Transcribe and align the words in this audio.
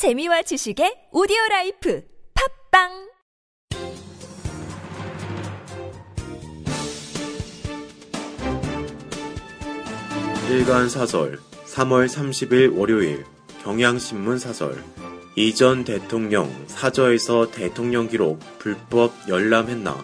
재미와 0.00 0.40
지식의 0.40 1.10
오디오 1.12 1.36
라이프 1.50 2.02
팟빵! 2.70 2.88
일간 10.48 10.88
사설 10.88 11.38
3월 11.66 12.08
30일 12.08 12.78
월요일 12.78 13.26
경향신문 13.62 14.38
사설. 14.38 14.82
이 15.36 15.46
전 15.46 15.84
대통령 15.84 16.50
사저에서 16.66 17.50
대통령 17.50 18.08
기록 18.08 18.40
불법 18.58 19.12
열람했나? 19.28 20.02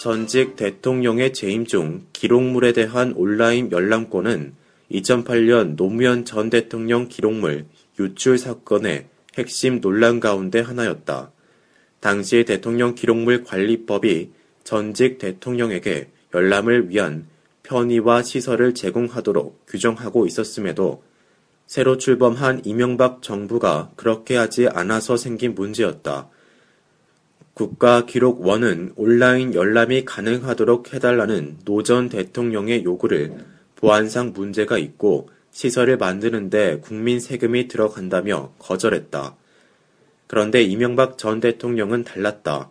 전직 0.00 0.54
대통령의 0.54 1.32
재임 1.32 1.66
중 1.66 2.06
기록물에 2.12 2.72
대한 2.72 3.12
온라인 3.16 3.72
열람권은 3.72 4.57
2008년 4.90 5.76
노무현 5.76 6.24
전 6.24 6.50
대통령 6.50 7.08
기록물 7.08 7.66
유출 8.00 8.38
사건의 8.38 9.06
핵심 9.36 9.80
논란 9.80 10.20
가운데 10.20 10.60
하나였다. 10.60 11.30
당시 12.00 12.44
대통령 12.44 12.94
기록물 12.94 13.44
관리법이 13.44 14.30
전직 14.64 15.18
대통령에게 15.18 16.10
열람을 16.34 16.90
위한 16.90 17.26
편의와 17.62 18.22
시설을 18.22 18.74
제공하도록 18.74 19.66
규정하고 19.66 20.26
있었음에도 20.26 21.02
새로 21.66 21.98
출범한 21.98 22.62
이명박 22.64 23.20
정부가 23.20 23.90
그렇게 23.96 24.36
하지 24.36 24.68
않아서 24.68 25.16
생긴 25.16 25.54
문제였다. 25.54 26.30
국가기록원은 27.52 28.92
온라인 28.96 29.52
열람이 29.52 30.04
가능하도록 30.04 30.94
해달라는 30.94 31.58
노 31.64 31.82
전 31.82 32.08
대통령의 32.08 32.84
요구를 32.84 33.44
보안상 33.78 34.32
문제가 34.32 34.76
있고 34.76 35.30
시설을 35.52 35.98
만드는데 35.98 36.80
국민 36.80 37.20
세금이 37.20 37.68
들어간다며 37.68 38.52
거절했다. 38.58 39.36
그런데 40.26 40.62
이명박 40.62 41.16
전 41.16 41.40
대통령은 41.40 42.02
달랐다. 42.04 42.70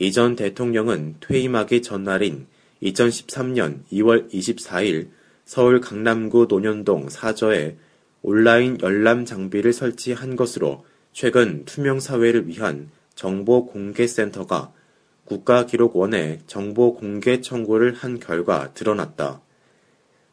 이 0.00 0.10
전 0.10 0.34
대통령은 0.34 1.16
퇴임하기 1.20 1.82
전날인 1.82 2.48
2013년 2.82 3.84
2월 3.92 4.28
24일 4.32 5.08
서울 5.44 5.80
강남구 5.80 6.46
논현동 6.48 7.10
사저에 7.10 7.76
온라인 8.22 8.76
열람 8.82 9.24
장비를 9.24 9.72
설치한 9.72 10.34
것으로 10.34 10.84
최근 11.12 11.64
투명사회를 11.64 12.48
위한 12.48 12.90
정보공개센터가 13.14 14.72
국가기록원에 15.26 16.40
정보공개 16.48 17.40
청구를 17.40 17.94
한 17.94 18.18
결과 18.18 18.72
드러났다. 18.74 19.40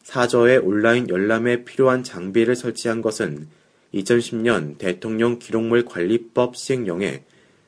사저에 0.02 0.56
온라인 0.56 1.08
열람에 1.08 1.64
필요한 1.64 2.02
장비를 2.02 2.56
설치한 2.56 3.02
것은 3.02 3.48
2010년 3.94 4.78
대통령 4.78 5.38
기록물 5.38 5.84
관리법 5.84 6.56
시행령에 6.56 7.24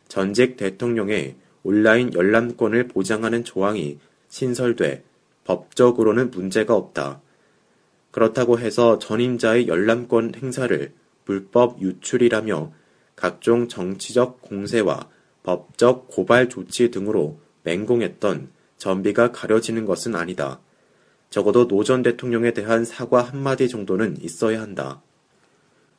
전직 0.08 0.56
대통령의 0.56 1.36
온라인 1.62 2.12
열람권을 2.12 2.88
보장하는 2.88 3.44
조항이 3.44 3.98
신설돼 4.28 5.05
법적으로는 5.44 6.30
문제가 6.30 6.74
없다. 6.74 7.20
그렇다고 8.10 8.58
해서 8.58 8.98
전임자의 8.98 9.68
열람권 9.68 10.34
행사를 10.36 10.92
불법 11.24 11.80
유출이라며 11.80 12.72
각종 13.16 13.68
정치적 13.68 14.40
공세와 14.42 15.08
법적 15.42 16.08
고발 16.08 16.48
조치 16.48 16.90
등으로 16.90 17.38
맹공했던 17.62 18.50
전비가 18.77 19.32
가려지는 19.32 19.84
것은 19.84 20.14
아니다. 20.14 20.60
적어도 21.34 21.66
노 21.66 21.82
전 21.82 22.04
대통령에 22.04 22.52
대한 22.52 22.84
사과 22.84 23.20
한마디 23.20 23.68
정도는 23.68 24.18
있어야 24.22 24.62
한다. 24.62 25.02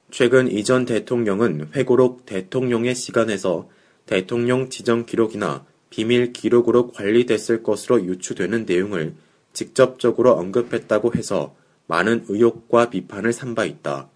최근 0.10 0.50
이 0.50 0.64
전 0.64 0.86
대통령은 0.86 1.72
회고록 1.76 2.26
대통령의 2.26 2.96
시간에서 2.96 3.68
대통령 4.06 4.70
지정 4.70 5.06
기록이나 5.06 5.66
비밀 5.90 6.32
기록으로 6.32 6.94
관리됐을 6.94 7.64
것으로 7.64 8.06
유추되는 8.06 8.64
내용을 8.66 9.16
직접적으로 9.52 10.32
언급했다고 10.36 11.16
해서 11.16 11.54
많은 11.88 12.24
의혹과 12.30 12.90
비판을 12.90 13.34
산 13.34 13.56
바 13.56 13.66
있다. 13.66 14.10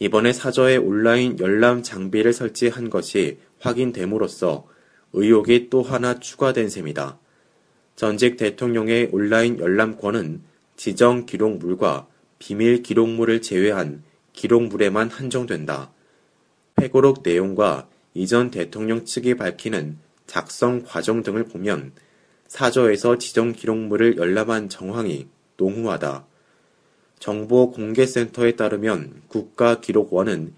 이번에 0.00 0.32
사저에 0.32 0.78
온라인 0.78 1.38
열람 1.38 1.84
장비를 1.84 2.32
설치한 2.32 2.90
것이 2.90 3.38
확인됨으로써 3.60 4.66
의혹이 5.12 5.70
또 5.70 5.82
하나 5.82 6.18
추가된 6.18 6.70
셈이다. 6.70 7.20
전직 7.96 8.36
대통령의 8.36 9.10
온라인 9.12 9.58
열람권은 9.58 10.42
지정 10.76 11.26
기록물과 11.26 12.08
비밀 12.38 12.82
기록물을 12.82 13.40
제외한 13.40 14.02
기록물에만 14.32 15.10
한정된다. 15.10 15.92
회고록 16.80 17.22
내용과 17.22 17.88
이전 18.14 18.50
대통령 18.50 19.04
측이 19.04 19.36
밝히는 19.36 19.98
작성 20.26 20.82
과정 20.82 21.22
등을 21.22 21.44
보면 21.44 21.92
사저에서 22.48 23.18
지정 23.18 23.52
기록물을 23.52 24.16
열람한 24.16 24.68
정황이 24.68 25.28
농후하다. 25.56 26.26
정보공개센터에 27.20 28.56
따르면 28.56 29.22
국가기록원은 29.28 30.52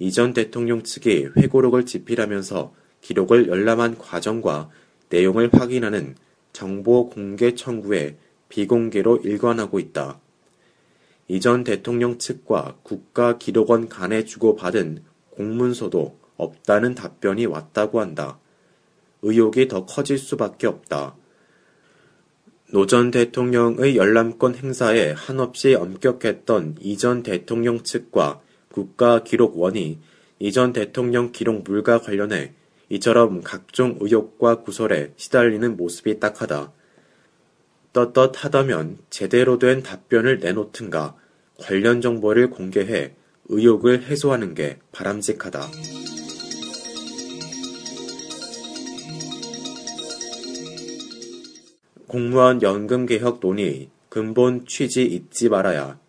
이전 0.00 0.32
대통령 0.32 0.82
측이 0.82 1.28
회고록을 1.36 1.86
집필하면서 1.86 2.74
기록을 3.00 3.48
열람한 3.48 3.98
과정과 3.98 4.70
내용을 5.08 5.50
확인하는 5.52 6.16
정보 6.52 7.08
공개 7.08 7.54
청구에 7.54 8.16
비공개로 8.48 9.18
일관하고 9.18 9.78
있다. 9.78 10.20
이전 11.28 11.62
대통령 11.64 12.18
측과 12.18 12.78
국가기록원 12.82 13.88
간에 13.88 14.24
주고받은 14.24 15.04
공문서도 15.30 16.18
없다는 16.36 16.94
답변이 16.94 17.46
왔다고 17.46 18.00
한다. 18.00 18.38
의혹이 19.22 19.68
더 19.68 19.86
커질 19.86 20.18
수밖에 20.18 20.66
없다. 20.66 21.14
노 22.72 22.86
전 22.86 23.10
대통령의 23.10 23.96
열람권 23.96 24.54
행사에 24.54 25.10
한없이 25.10 25.74
엄격했던 25.74 26.76
이전 26.80 27.24
대통령 27.24 27.82
측과 27.82 28.40
국가기록원이 28.70 29.98
이전 30.38 30.72
대통령 30.72 31.32
기록물과 31.32 32.00
관련해 32.00 32.54
이처럼 32.90 33.40
각종 33.42 33.96
의혹과 34.00 34.62
구설에 34.62 35.12
시달리는 35.16 35.76
모습이 35.76 36.18
딱하다. 36.18 36.72
떳떳하다면 37.92 38.98
제대로 39.10 39.58
된 39.58 39.82
답변을 39.82 40.40
내놓든가 40.40 41.16
관련 41.58 42.00
정보를 42.00 42.50
공개해 42.50 43.14
의혹을 43.48 44.02
해소하는 44.02 44.54
게 44.54 44.78
바람직하다. 44.92 45.68
공무원 52.08 52.60
연금 52.62 53.06
개혁 53.06 53.38
논의 53.38 53.88
근본 54.08 54.66
취지 54.66 55.04
잊지 55.04 55.48
말아야 55.48 56.00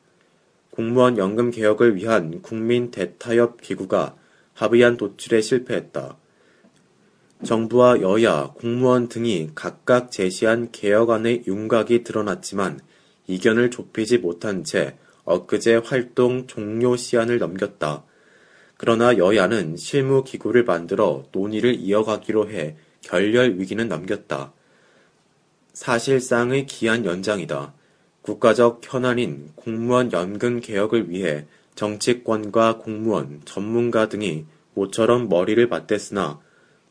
공무원 0.72 1.20
연금 1.20 1.52
개혁을 1.52 1.96
위한 1.96 2.42
국민 2.42 2.90
대타협 2.90 3.62
기구가 3.62 4.16
합의안 4.54 4.98
도출에 4.98 5.42
실패했다. 5.42 6.18
정부와 7.44 8.02
여야, 8.02 8.52
공무원 8.56 9.08
등이 9.08 9.52
각각 9.56 10.12
제시한 10.12 10.70
개혁안의 10.72 11.44
윤곽이 11.48 12.04
드러났지만 12.04 12.80
이견을 13.28 13.72
좁히지 13.72 14.20
못한 14.20 14.64
채 14.64 14.96
엊그제 15.24 15.78
활동 15.78 16.46
종료 16.46 16.96
시한을 16.96 17.40
넘겼다. 17.40 18.04
그러나 18.78 19.18
여야는 19.18 19.78
실무 19.78 20.24
기구를 20.24 20.66
만들어 20.66 21.24
논의를 21.32 21.76
이어가기로 21.76 22.50
해 22.52 22.76
결렬 23.02 23.60
위기는 23.60 23.88
넘겼다. 23.88 24.54
사실상의 25.74 26.68
기한 26.68 27.06
연장이다. 27.06 27.74
국가적 28.22 28.82
현안인 28.84 29.50
공무원 29.56 30.12
연금 30.12 30.60
개혁을 30.60 31.10
위해 31.10 31.48
정치권과 31.74 32.78
공무원, 32.78 33.42
전문가 33.46 34.10
등이 34.10 34.46
모처럼 34.76 35.28
머리를 35.28 35.68
맞댔으나 35.68 36.40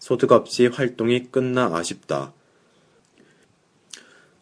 소득 0.01 0.33
없이 0.33 0.67
활동이 0.67 1.31
끝나 1.31 1.67
아쉽다. 1.67 2.33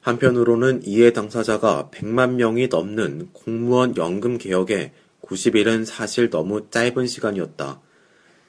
한편으로는 0.01 0.83
이해 0.87 1.13
당사자가 1.13 1.91
100만 1.93 2.35
명이 2.35 2.69
넘는 2.69 3.29
공무원 3.33 3.95
연금 3.99 4.39
개혁에 4.39 4.93
90일은 5.21 5.85
사실 5.85 6.31
너무 6.31 6.71
짧은 6.71 7.07
시간이었다. 7.07 7.81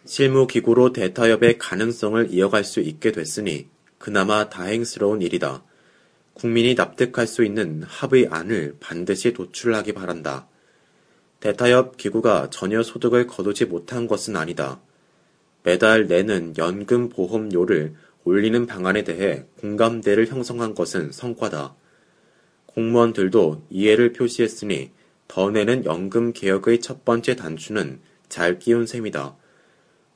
실무 0.06 0.48
기구로 0.48 0.94
대타협의 0.94 1.58
가능성을 1.58 2.32
이어갈 2.32 2.64
수 2.64 2.80
있게 2.80 3.12
됐으니 3.12 3.68
그나마 3.98 4.48
다행스러운 4.48 5.22
일이다. 5.22 5.64
국민이 6.36 6.76
납득할 6.76 7.28
수 7.28 7.44
있는 7.44 7.84
합의 7.84 8.28
안을 8.30 8.78
반드시 8.80 9.34
도출하기 9.34 9.94
바란다. 9.94 10.48
대타협 11.42 11.98
기구가 11.98 12.50
전혀 12.50 12.84
소득을 12.84 13.28
거두지 13.28 13.66
못한 13.66 14.08
것은 14.08 14.38
아니다. 14.38 14.80
매달 15.64 16.08
내는 16.08 16.54
연금 16.58 17.10
보험료를 17.10 17.94
올리는 18.24 18.66
방안에 18.66 19.04
대해 19.04 19.46
공감대를 19.60 20.28
형성한 20.28 20.76
것은 20.76 21.12
성과다. 21.12 21.76
공무원들도 22.68 23.64
이해를 23.70 24.14
표시했으니 24.14 24.92
더 25.28 25.52
내는 25.52 25.86
연금 25.86 26.34
개혁의 26.34 26.80
첫 26.82 27.06
번째 27.06 27.36
단추는 27.36 28.00
잘 28.30 28.60
끼운 28.60 28.86
셈이다. 28.86 29.36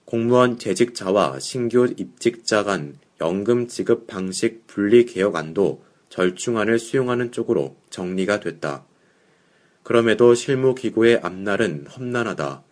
공무원 0.05 0.59
재직자와 0.59 1.39
신규 1.39 1.93
입직자 1.97 2.63
간 2.63 2.97
연금 3.21 3.67
지급 3.67 4.07
방식 4.07 4.67
분리 4.67 5.05
개혁안도 5.05 5.83
절충안을 6.09 6.77
수용하는 6.77 7.31
쪽으로 7.31 7.75
정리가 7.89 8.39
됐다. 8.39 8.85
그럼에도 9.81 10.35
실무 10.35 10.75
기구의 10.75 11.19
앞날은 11.23 11.87
험난하다. 11.87 12.63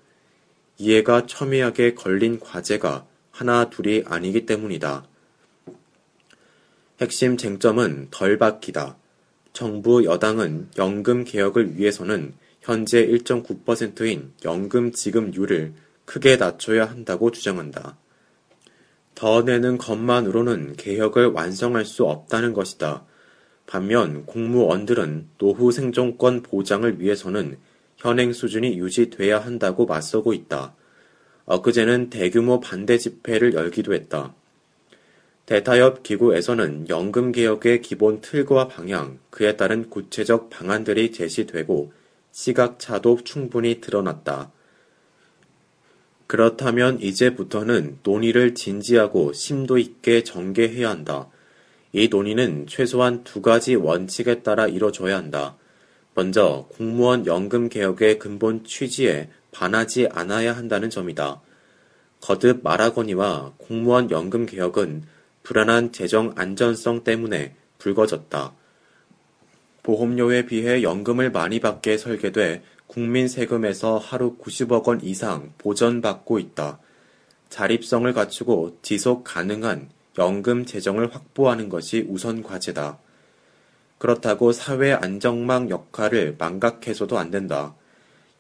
이해가 0.82 1.28
첨예하게 1.28 1.94
걸린 1.94 2.40
과제가 2.40 3.06
하나 3.30 3.70
둘이 3.70 4.04
아니기 4.08 4.48
때문이다. 4.48 5.06
핵심 7.00 7.38
쟁점은 7.38 8.08
덜 8.10 8.40
박히다. 8.40 8.98
정부 9.54 10.04
여당은 10.04 10.70
연금 10.80 11.24
개혁을 11.24 11.78
위해서는 11.78 12.34
현재 12.62 13.06
1.9%인 13.06 14.34
연금 14.44 14.92
지급률을 14.92 15.74
크게 16.06 16.38
낮춰야 16.38 16.86
한다고 16.86 17.30
주장한다. 17.30 17.98
더 19.14 19.44
내는 19.44 19.78
것만으로는 19.78 20.78
개혁을 20.78 21.28
완성할 21.28 21.86
수 21.86 22.06
없다는 22.06 22.54
것이다. 22.54 23.06
반면 23.68 24.26
공무원들은 24.26 25.30
노후 25.38 25.72
생존권 25.72 26.42
보장을 26.42 27.00
위해서는 27.00 27.60
현행 28.02 28.34
수준이 28.34 28.80
유지돼야 28.80 29.40
한다고 29.40 29.86
맞서고 29.86 30.34
있다. 30.34 30.74
엊그제는 31.46 32.10
대규모 32.10 32.60
반대 32.60 32.98
집회를 32.98 33.54
열기도 33.54 33.94
했다. 33.94 34.34
대타협 35.46 36.02
기구에서는 36.02 36.90
연금 36.90 37.32
개혁의 37.32 37.82
기본 37.82 38.22
틀과 38.22 38.70
방향, 38.70 39.20
그에 39.30 39.56
따른 39.56 39.90
구체적 39.90 40.50
방안들이 40.50 41.12
제시되고 41.12 41.94
시각차도 42.32 43.20
충분히 43.24 43.82
드러났다. 43.82 44.52
그렇다면 46.26 47.02
이제부터는 47.02 48.00
논의를 48.02 48.56
진지하고 48.56 49.34
심도 49.34 49.78
있게 49.78 50.24
전개해야 50.24 50.90
한다. 50.90 51.28
이 51.94 52.08
논의는 52.08 52.66
최소한 52.68 53.24
두 53.24 53.42
가지 53.42 53.76
원칙에 53.76 54.42
따라 54.42 54.66
이뤄져야 54.66 55.18
한다. 55.18 55.58
먼저 56.14 56.68
공무원 56.74 57.26
연금 57.26 57.70
개혁의 57.70 58.20
근본 58.20 58.66
취지에 58.66 59.30
반하지 59.52 60.08
않아야 60.12 60.56
한다는 60.56 60.90
점이다. 60.90 61.42
거듭 62.20 62.62
말하거니와 62.64 63.54
공무원 63.58 64.12
연금 64.12 64.46
개혁은 64.46 65.04
불안한 65.44 65.92
재정 65.92 66.34
안전성 66.36 67.04
때문에 67.04 67.56
불거졌다. 67.78 68.54
보험료에 69.84 70.46
비해 70.46 70.84
연금을 70.84 71.32
많이 71.32 71.60
받게 71.60 71.98
설계돼 71.98 72.62
국민 72.86 73.28
세금에서 73.28 73.98
하루 73.98 74.38
90억 74.38 74.88
원 74.88 75.02
이상 75.02 75.54
보전받고 75.58 76.40
있다. 76.40 76.80
자립성을 77.50 78.12
갖추고 78.14 78.78
지속 78.82 79.24
가능한 79.24 79.90
연금 80.20 80.66
재정을 80.66 81.14
확보하는 81.14 81.70
것이 81.70 82.06
우선 82.10 82.44
과제다. 82.44 83.00
그렇다고 84.02 84.52
사회 84.52 84.94
안정망 84.94 85.70
역할을 85.70 86.36
망각해서도 86.40 87.20
안 87.20 87.30
된다. 87.30 87.76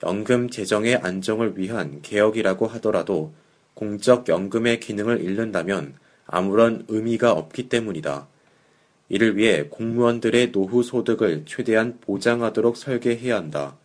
연금 0.03 0.49
재정의 0.49 0.95
안정을 0.95 1.55
위한 1.55 2.01
개혁이라고 2.01 2.65
하더라도 2.65 3.31
공적 3.75 4.27
연금의 4.27 4.79
기능을 4.79 5.21
잃는다면 5.21 5.93
아무런 6.25 6.83
의미가 6.87 7.33
없기 7.33 7.69
때문이다. 7.69 8.27
이를 9.09 9.37
위해 9.37 9.67
공무원들의 9.69 10.51
노후 10.51 10.81
소득을 10.81 11.43
최대한 11.45 11.99
보장하도록 12.01 12.75
설계해야 12.75 13.35
한다. 13.35 13.77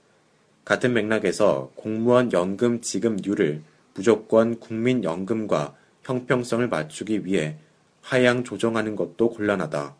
같은 0.64 0.94
맥락에서 0.94 1.72
공무원 1.74 2.32
연금 2.32 2.80
지급률을 2.80 3.60
무조건 3.92 4.58
국민연금과 4.60 5.74
형평성을 6.04 6.66
맞추기 6.66 7.26
위해 7.26 7.58
하향 8.00 8.44
조정하는 8.44 8.96
것도 8.96 9.28
곤란하다. 9.28 9.94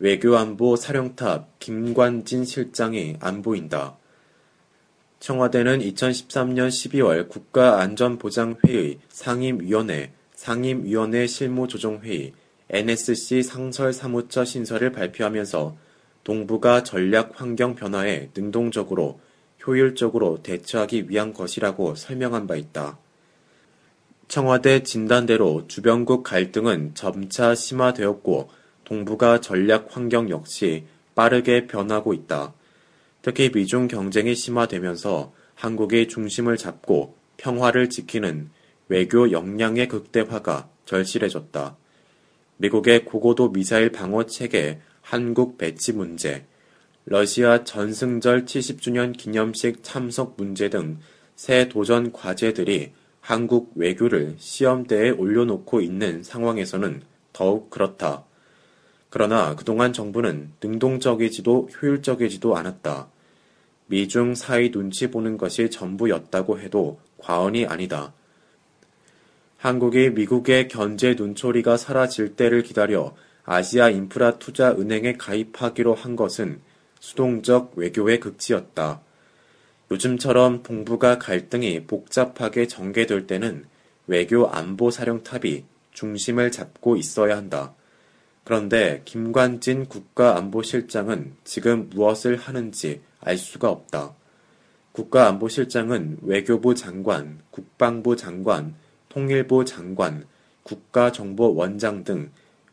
외교안보 0.00 0.76
사령탑 0.76 1.58
김관진 1.58 2.44
실장이 2.44 3.16
안 3.20 3.42
보인다. 3.42 3.96
청와대는 5.18 5.80
2013년 5.80 6.68
12월 6.68 7.28
국가안전보장회의 7.28 8.98
상임위원회, 9.08 10.12
상임위원회 10.34 11.26
실무조정회의, 11.26 12.32
NSC 12.70 13.42
상설 13.42 13.92
사무처 13.92 14.44
신설을 14.44 14.92
발표하면서 14.92 15.76
동북아 16.22 16.84
전략 16.84 17.40
환경 17.40 17.74
변화에 17.74 18.30
능동적으로 18.36 19.18
효율적으로 19.66 20.42
대처하기 20.42 21.10
위한 21.10 21.32
것이라고 21.32 21.96
설명한 21.96 22.46
바 22.46 22.54
있다. 22.54 22.98
청와대 24.28 24.82
진단대로 24.82 25.66
주변국 25.66 26.22
갈등은 26.22 26.94
점차 26.94 27.54
심화되었고 27.54 28.50
동북아 28.88 29.40
전략 29.40 29.88
환경 29.90 30.30
역시 30.30 30.84
빠르게 31.14 31.66
변하고 31.66 32.14
있다. 32.14 32.54
특히 33.22 33.50
미중 33.54 33.88
경쟁이 33.88 34.34
심화되면서 34.34 35.32
한국이 35.54 36.08
중심을 36.08 36.56
잡고 36.56 37.16
평화를 37.36 37.90
지키는 37.90 38.50
외교 38.88 39.30
역량의 39.30 39.88
극대화가 39.88 40.68
절실해졌다. 40.86 41.76
미국의 42.56 43.04
고고도 43.04 43.52
미사일 43.52 43.92
방어 43.92 44.24
체계 44.24 44.80
한국 45.02 45.58
배치 45.58 45.92
문제, 45.92 46.46
러시아 47.04 47.64
전승절 47.64 48.46
70주년 48.46 49.16
기념식 49.16 49.82
참석 49.82 50.34
문제 50.38 50.70
등 50.70 50.98
새 51.38 51.68
도전 51.68 52.10
과제들이 52.10 52.90
한국 53.20 53.70
외교를 53.76 54.34
시험대에 54.38 55.10
올려놓고 55.10 55.80
있는 55.80 56.24
상황에서는 56.24 57.00
더욱 57.32 57.70
그렇다. 57.70 58.24
그러나 59.10 59.54
그동안 59.56 59.92
정부는 59.92 60.52
능동적이지도 60.62 61.70
효율적이지도 61.80 62.56
않았다. 62.56 63.08
미중 63.86 64.34
사이 64.34 64.70
눈치 64.70 65.10
보는 65.10 65.38
것이 65.38 65.70
전부였다고 65.70 66.60
해도 66.60 67.00
과언이 67.18 67.66
아니다. 67.66 68.12
한국이 69.56 70.10
미국의 70.10 70.68
견제 70.68 71.14
눈초리가 71.14 71.76
사라질 71.76 72.36
때를 72.36 72.62
기다려 72.62 73.14
아시아 73.44 73.88
인프라 73.88 74.38
투자 74.38 74.72
은행에 74.72 75.14
가입하기로 75.14 75.94
한 75.94 76.16
것은 76.16 76.60
수동적 77.00 77.72
외교의 77.76 78.20
극치였다. 78.20 79.00
요즘처럼 79.90 80.62
동북아 80.62 81.18
갈등이 81.18 81.86
복잡하게 81.86 82.66
전개될 82.66 83.26
때는 83.26 83.64
외교 84.06 84.48
안보 84.48 84.90
사령탑이 84.90 85.64
중심을 85.92 86.52
잡고 86.52 86.96
있어야 86.96 87.36
한다. 87.36 87.74
그런데 88.48 89.02
김관진 89.04 89.88
국가안보실장은 89.88 91.34
지금 91.44 91.90
무엇을 91.90 92.38
하는지 92.38 93.02
알 93.20 93.36
수가 93.36 93.68
없다. 93.68 94.14
국가안보실장은 94.92 96.20
외교부 96.22 96.74
장관, 96.74 97.40
국방부 97.50 98.16
장관, 98.16 98.74
통일부 99.10 99.66
장관, 99.66 100.24
국가정보원장 100.62 102.04
등 102.04 102.30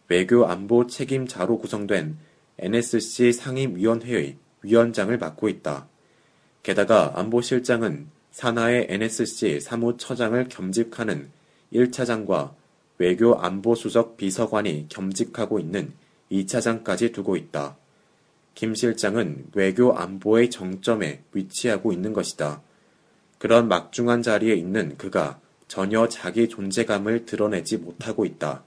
외교안보 0.07 0.87
책임자로 0.87 1.57
구성된 1.57 2.19
NSC 2.57 3.33
상임위원회의 3.33 4.37
위원장을 4.61 5.17
맡고 5.17 5.49
있다. 5.49 5.89
게다가 6.63 7.19
안보실장은 7.19 8.07
산하의 8.31 8.87
NSC 8.87 9.59
사무처장을 9.59 10.47
겸직하는 10.47 11.31
1차장과 11.73 12.53
외교 12.97 13.35
안보수석 13.35 14.17
비서관이 14.17 14.87
겸직하고 14.89 15.59
있는 15.59 15.93
2차장까지 16.31 17.13
두고 17.13 17.35
있다. 17.35 17.77
김 18.53 18.73
실장은 18.73 19.45
외교 19.53 19.93
안보의 19.93 20.49
정점에 20.49 21.21
위치하고 21.33 21.91
있는 21.91 22.13
것이다. 22.13 22.61
그런 23.37 23.67
막중한 23.67 24.21
자리에 24.21 24.55
있는 24.55 24.97
그가 24.97 25.39
전혀 25.67 26.07
자기 26.07 26.47
존재감을 26.47 27.25
드러내지 27.25 27.77
못하고 27.77 28.25
있다. 28.25 28.63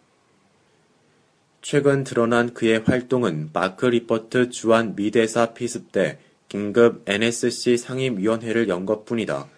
최근 1.63 2.05
드러난 2.05 2.55
그의 2.55 2.81
활동은 2.85 3.51
마크 3.53 3.87
리퍼트 3.87 4.51
주한 4.51 4.95
미대사 4.95 5.55
피습 5.55 5.91
때 5.91 6.19
긴급 6.49 7.03
NSC 7.07 7.77
상임위원회를 7.77 8.69
연 8.69 8.87
것뿐이다. 8.87 9.49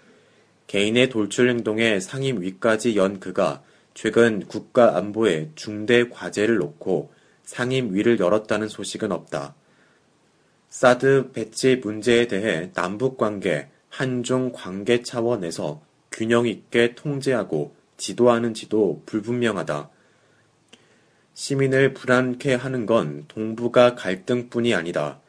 개인의 0.67 1.09
돌출 1.09 1.49
행동에 1.49 2.01
상임위까지 2.01 2.97
연 2.97 3.21
그가 3.21 3.63
최근 3.95 4.47
국가 4.47 4.97
안보에 4.97 5.51
중대 5.55 6.09
과제를 6.09 6.57
놓고 6.59 7.13
상임위를 7.45 8.21
열었다는 8.21 8.69
소식은 8.69 9.13
없다. 9.13 9.55
사드 10.69 11.33
배치 11.33 11.77
문제에 11.77 12.29
대해 12.29 12.71
남북 12.73 13.19
관계, 13.19 13.69
한중 13.89 14.53
관계 14.53 15.03
차원에서 15.03 15.83
균형 16.13 16.47
있게 16.47 16.95
통제하고 16.95 17.75
지도하는지도 17.97 19.03
불분명하다. 19.05 19.91
시민을 21.35 21.95
불안케 21.95 22.55
하는 22.55 22.87
건 22.87 23.25
동북아 23.29 23.95
갈등뿐이 23.95 24.75
아니다. 24.75 25.21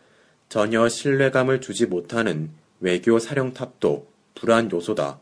전혀 0.50 0.88
신뢰감을 0.88 1.62
주지 1.62 1.86
못하는 1.86 2.51
외교 2.80 3.18
사령탑도 3.18 4.12
불안 4.36 4.72
요소다. 4.72 5.20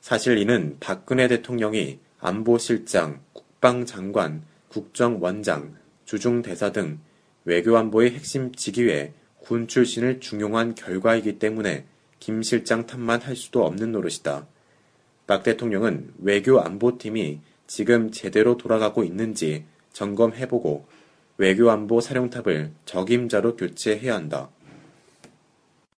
사실 0.00 0.38
이는 0.38 0.76
박근혜 0.80 1.28
대통령이 1.28 1.98
안보실장, 2.20 3.20
국방장관, 3.32 4.42
국정원장, 4.68 5.76
주중대사 6.04 6.72
등 6.72 6.98
외교안보의 7.44 8.10
핵심 8.10 8.52
직위에 8.52 9.12
군 9.38 9.68
출신을 9.68 10.20
중용한 10.20 10.74
결과이기 10.74 11.38
때문에 11.38 11.86
김 12.18 12.42
실장 12.42 12.86
탓만 12.86 13.22
할 13.22 13.36
수도 13.36 13.64
없는 13.64 13.92
노릇이다. 13.92 14.46
박 15.26 15.42
대통령은 15.42 16.14
외교안보팀이 16.18 17.40
지금 17.66 18.10
제대로 18.10 18.56
돌아가고 18.56 19.04
있는지 19.04 19.64
점검해보고 19.92 20.86
외교안보 21.36 22.00
사령탑을 22.00 22.72
적임자로 22.84 23.56
교체해야 23.56 24.14
한다. 24.14 24.50